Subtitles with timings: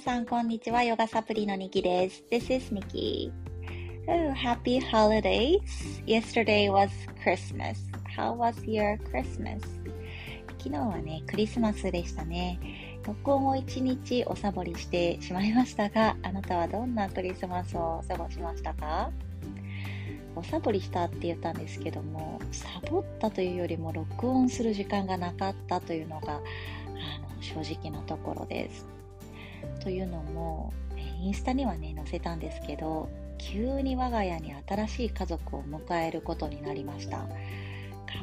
[0.00, 0.82] さん、こんにちは。
[0.82, 2.24] ヨガサプリのニキです。
[2.30, 3.30] This is Nikki.
[4.08, 5.60] Oh, happy holidays.
[6.06, 6.88] Yesterday was
[7.22, 7.76] Christmas.
[8.16, 9.60] How was your Christmas?
[10.56, 12.58] 昨日はね、クリスマスでしたね。
[13.06, 19.10] 録音を一日おサボりしてしまいましたが、あなたはどんなクリスマスを過ごしましたか？
[20.34, 28.86] おサボりしたって言ったんですけども、サボったというよりも録音する時間がなかったというのが、あの正直なところです。
[29.80, 30.72] というのも、
[31.22, 37.18] インスタにはね、載せたんですけど、急に我が家に新しい家族を迎えることになりました。
[37.18, 37.26] か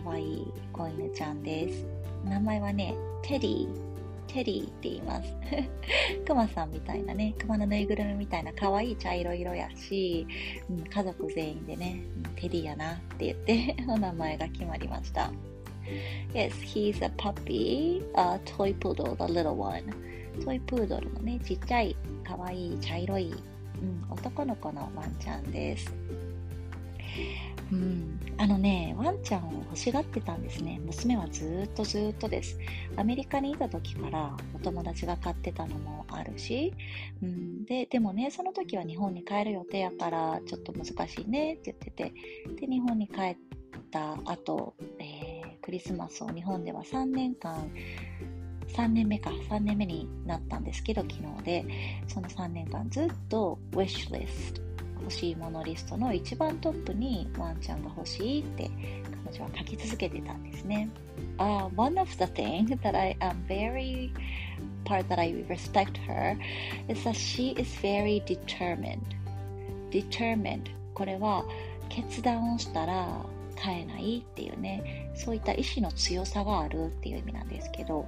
[0.05, 1.85] わいい子犬ちゃんです。
[2.25, 3.67] 名前はね、テディ、
[4.27, 5.33] テディって言います。
[6.25, 10.27] クマさんみたいなね、クマのぬいぐるみみたいな可愛いい茶色色やし、
[10.69, 12.01] うん、家族全員でね、
[12.35, 15.31] テディやなって言って お名前が決まりました。
[16.33, 19.83] Yes, he's a puppy, a toy poodle, the little one.
[20.43, 23.33] トイプードルのね、ちっちゃい、かわいい、茶色い、
[23.81, 25.93] うん、男の子のワンちゃんです。
[27.71, 30.79] うん、あのね、ワンちゃんを欲しがってたんですね。
[30.85, 32.57] 娘はずっとずっとです。
[32.95, 36.73] アメリカにいた時からお友達が飼ってたのもあるし、
[37.21, 42.13] うん、で、でもね、その時は日本に帰る予定やからちょっと難しいねって言ってて、
[42.61, 43.37] で、日本に帰っ
[43.91, 47.69] た後、えー、クリスマスを日本では3年間
[48.73, 51.65] 3年目か、3年目になったんですけど、昨日で、
[52.07, 54.67] その3年間ずっと wish list
[55.07, 58.69] 欲しいものリストの一番トップにワンちゃんが欲しいって
[59.25, 60.89] 彼女は書き続けてたんですね。
[61.37, 64.11] Uh, one of the things that I am very
[64.83, 66.37] part that I respect her
[66.89, 68.99] is that she is very determined.
[69.91, 70.63] Determined.
[70.93, 71.45] これは
[71.87, 73.07] 決断をしたら
[73.55, 75.09] 変えないっていうね。
[75.15, 78.05] そういった意志の強さがあるっていう意味なんですけど。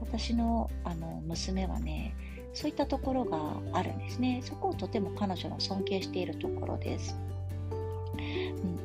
[0.00, 2.14] 私のあの娘はね
[2.52, 3.38] そういったところが
[3.72, 4.40] あるんですね。
[4.44, 7.16] そこをとても彼女の尊敬しているところです。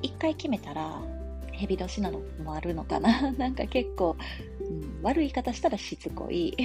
[0.02, 1.02] 一、うん、回決めたら
[1.52, 3.32] 蛇年なのもあるのかな。
[3.34, 4.18] なんか結構、
[4.62, 6.56] うん、悪い言い方したらしつこい。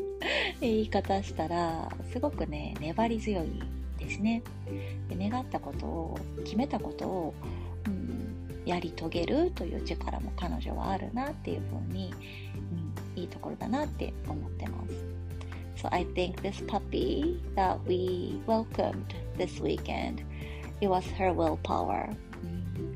[0.60, 3.48] 言い方したらすごくね粘り強い
[3.98, 4.42] ですね。
[5.08, 7.34] で願ったことを決めたことを、
[7.86, 12.12] うん、やり遂げるという力も彼女はあるなっていうふうに、
[13.18, 14.94] いいところだなって思ってます。
[15.76, 20.24] So I think this puppy that we welcomed this weekend,
[20.80, 22.10] it was her willpower.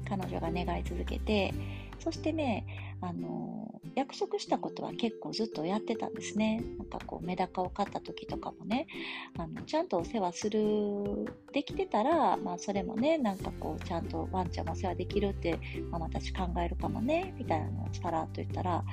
[0.09, 1.53] 彼女が願い続けて、
[2.01, 2.67] そしてね、
[3.01, 3.52] あの、
[3.95, 6.63] 約束したことは結構ずっとやってたんですね。
[6.79, 8.87] なんかこう、メダカを飼った時とかもね、
[9.39, 10.61] あのちゃんとお世話する、
[11.53, 15.59] できてたら、まあそれもね、なんかこう、ちゃんとワンちゃんもお世話できるって、
[15.91, 18.85] ママたち考えるかもね、みたいなのをさらっと言ったら、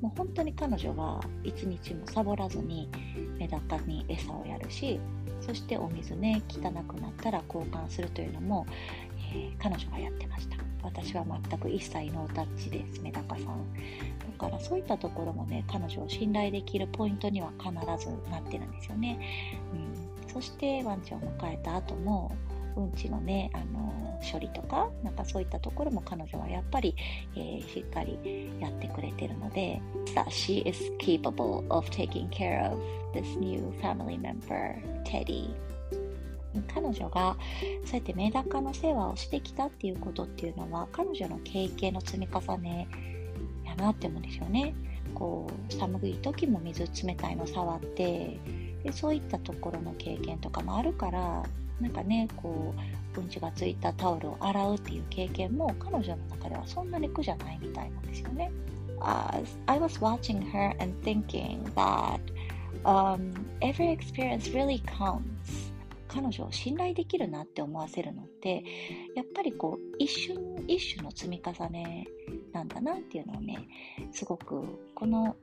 [0.00, 2.88] もう本当に彼女は一日もサボらずに
[3.38, 5.00] メダカに餌をやるし、
[5.40, 8.66] そしてお水ね、汚くなったら交換するというのも、
[9.34, 10.71] えー、彼女がやってました。
[10.82, 13.46] 私は全く一切ノータッチです、メダカさん。
[13.46, 17.70] だからそういったところもね、彼女を信頼できるポイントには必
[18.04, 19.18] ずなってるんですよね。
[19.72, 22.32] うん、そしてワンちゃんを迎えた後も、
[22.76, 26.94] うんちのね、あの処理とか、なんかそういったところも彼女はやっぱり、
[27.36, 29.80] えー、しっかりやってくれてるので、
[30.14, 32.78] that she is capable of taking care of
[33.12, 35.54] this new family member, Teddy.
[36.74, 37.36] 彼女が
[37.84, 42.88] そうやってメダカの世話をしてきたっていうことっていうのは彼女の経験の積み重ね
[43.64, 44.74] やなって思うんですよね。
[45.14, 48.38] こう寒い時も水冷たいの触って
[48.82, 51.42] でそういったところの経験とかもあるから
[51.80, 52.74] なんかねこ
[53.16, 58.50] ううんちがついたタオルを洗うっていう経験も彼女の中ではそんなに苦じゃないみたいなんですよね。
[59.00, 62.20] Uh, I was watching her and thinking that
[62.84, 65.61] um, every experience really counts.
[66.12, 68.62] 彼女を信頼できるなって思わせるのって
[69.14, 70.36] やっぱりこう一瞬
[70.68, 72.06] 一種の積み重ね
[72.52, 73.58] なんだなっていうのをね
[74.12, 74.62] すごく
[74.94, 75.34] この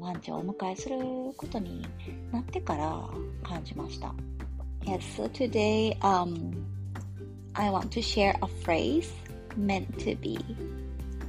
[0.00, 0.96] ワンちゃんをお迎えする
[1.36, 1.86] ことに
[2.32, 3.08] なってから
[3.42, 4.14] 感じました。
[4.84, 6.52] Yes, so today um,
[7.54, 9.10] I want to share a phrase
[9.56, 10.38] meant to be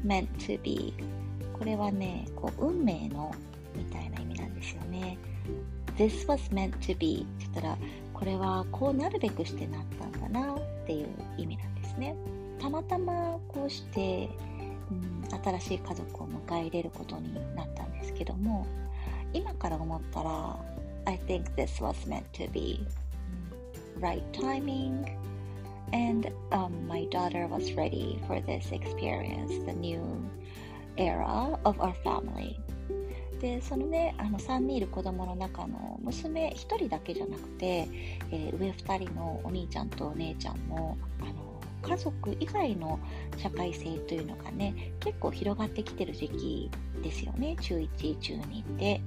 [0.06, 0.94] meant to be
[1.58, 3.34] これはねこう運命の
[3.76, 5.18] みたいな意味なんですよね
[5.98, 7.78] This was meant to be って言ったら
[8.18, 12.16] これはこうなるべくしてなったんだなっていう意味なんですね。
[12.60, 14.30] たまたまこうして、
[14.92, 18.66] うん、新しい家族を迎え入れることになったんですけども
[19.34, 20.58] 今から思ったら
[21.06, 22.86] I think this was meant to be
[24.00, 25.06] right timing
[25.94, 30.02] and um, my daughter was ready for this experience the new
[30.98, 32.60] era of our family
[33.40, 37.88] でそのねあの3人いる子供の中の娘1人だけじゃなくて、
[38.32, 43.00] えー、上2人のお兄ちゃんとお姉ちゃんもあの家族以外の
[43.38, 46.72] 社会性というのがね結構広がってきてる時期
[47.04, 47.56] ですよね。
[47.62, 49.02] 中1中2って。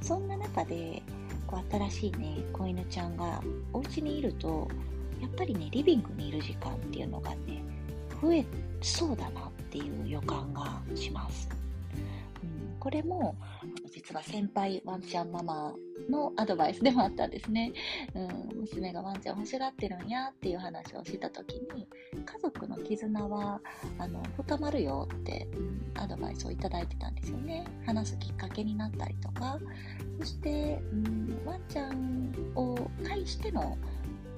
[0.00, 1.02] そんな中で
[1.46, 3.42] こう新しいね子犬ちゃんが
[3.72, 4.68] お家にいると
[5.20, 7.62] やっぱりねリビングにいる時間っていうのがね
[8.20, 8.44] 増え
[8.80, 11.48] そうだなっていう予感がします、
[12.78, 13.36] これも
[13.92, 15.74] 実は先輩ワンちゃんママ
[16.08, 17.72] のアドバイスでもあったんですね、
[18.14, 23.60] うん、娘がワンちゃん欲しがってるんやっていう話をした時に家族の絆は
[23.98, 25.48] あの深まるよって、
[25.94, 27.64] アドバイスをいただいてたんですよね。
[27.86, 29.58] 話すきっかけになったりとか。
[30.20, 33.78] そして、うん、ワンちゃんを介しての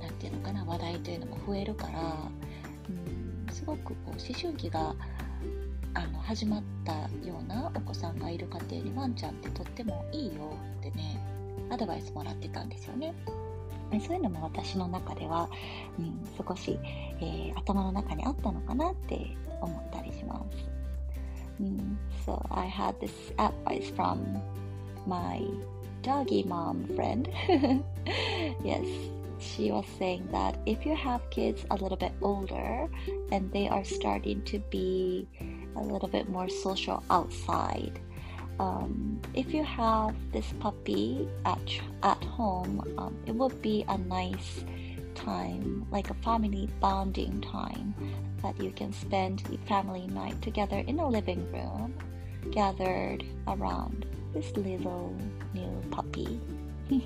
[0.01, 2.01] 何て言うのかな話題というのも増えるから、
[2.89, 4.95] うん、すごくこう思春期が
[5.95, 6.93] あの始まった
[7.27, 7.60] ような
[8.31, 11.21] がいる家庭にワンちゃんってとってもいいよってね
[11.71, 13.13] アドバイスもらってたんですよね。
[14.07, 15.51] そういうのも私の中では、
[15.99, 20.71] うん、少し、えー、頭の中にあったのかなって思ったりします。
[21.59, 24.41] うん、so I had this advice from
[25.09, 25.43] my
[26.03, 27.29] doggy mom friend.
[28.65, 28.87] yes,
[29.41, 32.89] she was saying that if you have kids a little bit older
[33.33, 35.27] and they are starting to be
[35.75, 37.99] a little bit more social outside,
[38.60, 41.60] um, if you have this puppy at
[42.04, 44.64] at home, um, it would be a nice
[45.14, 47.94] time, like a family bonding time,
[48.42, 51.94] that you can spend the family night together in a living room,
[52.52, 55.16] gathered around this little
[55.54, 56.40] new puppy.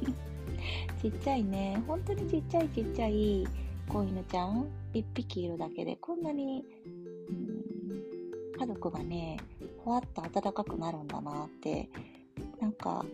[1.02, 3.48] ちっちゃいね、本当にちっちゃいちっちゃい
[3.88, 6.66] 子犬ちゃん一匹いるだけでこんなに、
[7.30, 9.38] うん、家族がね、
[9.85, 11.91] ほわっと暖かくなるんだなって、
[12.61, 13.05] なんか、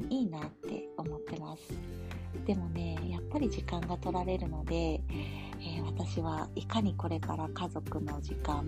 [0.00, 1.62] うん、いいなって思ってます。
[2.46, 8.64] でもね、やっぱり時間が取られるので、えー、私はいかにこれから家族の時間、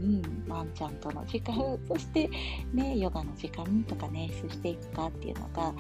[0.49, 2.29] ワンちゃんとの時間、そして
[2.75, 5.73] ね、ヨガの時間とかね、そしていくかっていうのが、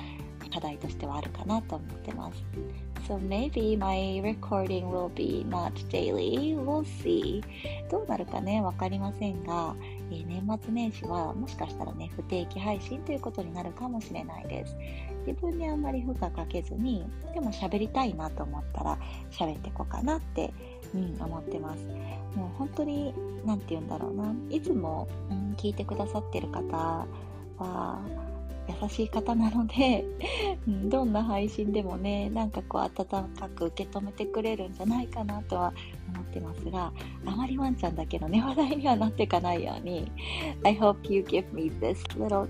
[0.50, 2.42] 課題としてはあるかなと思ってます。
[3.06, 6.56] So maybe my recording will be not daily.
[6.56, 7.42] We'll see.
[7.90, 9.74] どうなるかね、わかりませんが、
[10.10, 14.76] え、年末年始はもしかしたらね、不定期配信ということになるかもしれないです。
[15.26, 18.99] 自分にあんまり負荷かけずに、でも喋りたいなと思ったら
[19.31, 20.52] 喋ってこうかなって、
[20.94, 21.84] うん、思ってます。
[22.34, 23.14] もう本当に、
[23.44, 24.34] 何て言うんだろうな。
[24.50, 27.06] いつも、うん、聞いてくださってる方
[27.58, 28.00] は、
[28.69, 30.05] 優しい方なので、
[30.69, 32.91] うん、どんな配信でもね、なんかこう温
[33.35, 35.73] かく受け止めてくれるんじゃないかなとは
[36.12, 36.93] 思ってますが、
[37.25, 40.11] あまりワンちゃんだけのね、話題にはなっていかないように、
[40.65, 42.47] I hope you give me this little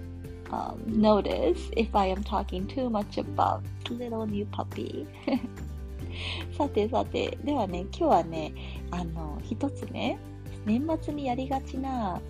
[0.51, 5.07] um, notice if I am talking too much about little new puppy.
[6.57, 8.53] さてさて、ではね、今日はね、
[8.91, 10.19] あの、一つね、
[10.65, 12.21] 年末にやりがちな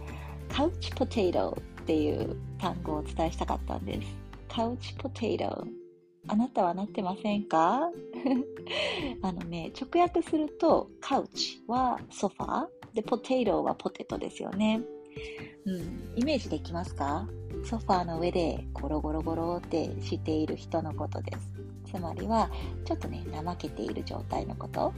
[0.48, 1.56] カウチポテト
[1.88, 4.08] っていう単語をお伝えしたかったんです。
[4.54, 5.66] カウチポテイト。
[6.26, 7.88] あなたはなってませんか？
[9.22, 14.82] あのね、直訳すると、カウチはソファー、で、ポテイトはポテトですよね。
[15.64, 17.26] うん、イメージできますか？
[17.64, 21.32] ソファーの上でゴロゴロゴロってしている人のことで
[21.86, 21.90] す。
[21.90, 22.50] つまりは、
[22.84, 24.92] ちょっとね、怠けている状態のこと。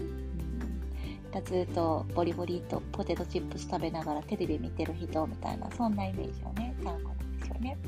[1.42, 6.74] ずっとボリボリとポテトチップス食べながらテレビ見てる人みたいなそんなイメージのね。
[6.82, 7.78] 単語なんですよね。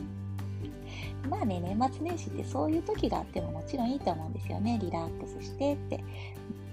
[1.28, 4.78] まあね年末年始ってそういう時があってももちろんいいと思うんですよね。
[4.80, 6.04] リラックスしてって。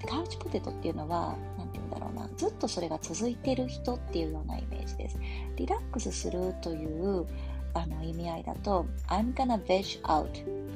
[0.08, 2.30] カウチポテトっていうのは何て言うんだろうな。
[2.38, 5.18] ずっとそれが続いてる人っていうようなイメージです。
[5.58, 7.26] リラックスするという
[7.74, 10.30] あの意味合いだと I'm gonna veg out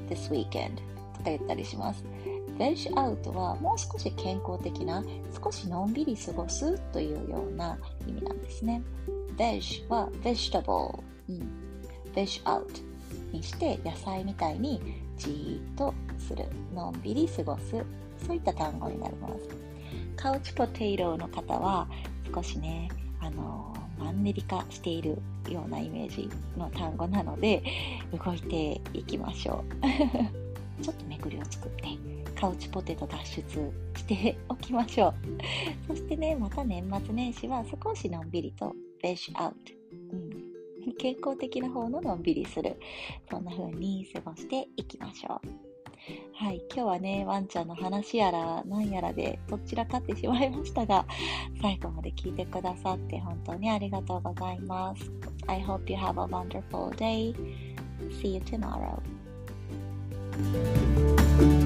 [0.10, 0.76] this weekend
[1.14, 2.04] とか言ったりします。
[2.58, 5.04] ベッシュアウトはもう少し健康的な
[5.44, 8.82] 少しのんびり過ごすというような意味なんですね。
[9.38, 10.76] ベッシュはベジタブル、
[11.36, 11.40] うん、
[12.14, 12.80] ベッシュアウト
[13.32, 14.80] にして野菜みたいに
[15.18, 17.72] じーっとする、のんびり過ごす、
[18.26, 19.34] そういった単語になります。
[20.16, 21.88] カウチポテイロの方は
[22.34, 25.18] 少しね、あのマンネリ化している
[25.50, 27.64] ようなイメージの単語なので
[28.12, 29.64] 動いていきましょ
[30.40, 30.43] う。
[30.82, 31.84] ちょっとめくりを作って
[32.40, 33.42] カウチポテト脱出
[33.96, 35.14] しておきましょう。
[35.88, 39.74] そしてね、また年末年始は少しのんびりとベッシュアウト。
[40.12, 42.78] うん、健康的な方ののんびりする。
[43.30, 45.74] そんな風に過ごしていきましょう。
[46.34, 51.06] はい、今日はね、ワンちゃんの話やら何やらでどちらかってしまいましたが、
[51.62, 55.12] 最後まで聞いてくださって本当にありがとうございます。
[55.48, 57.34] I hope you have a wonderful day.
[58.22, 59.02] See you tomorrow.
[60.36, 61.63] Thank you.